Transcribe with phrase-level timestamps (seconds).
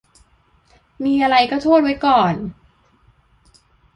[1.03, 2.35] มีอะไรก็โทษไว้ก่อน